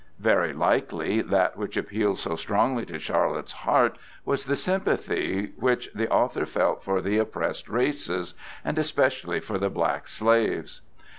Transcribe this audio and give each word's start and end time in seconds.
Very 0.17 0.51
likely 0.51 1.21
that 1.21 1.57
which 1.57 1.77
appealed 1.77 2.17
so 2.17 2.35
strongly 2.35 2.87
to 2.87 2.97
Charlotte's 2.97 3.53
heart 3.53 3.99
was 4.25 4.45
the 4.45 4.55
sympathy 4.55 5.51
which 5.57 5.91
the 5.93 6.09
author 6.09 6.47
felt 6.47 6.81
for 6.83 7.01
the 7.01 7.19
oppressed 7.19 7.69
races, 7.69 8.33
and 8.65 8.79
especially 8.79 9.39
for 9.39 9.59
the 9.59 9.69
black 9.69 10.07
slaves. 10.07 10.81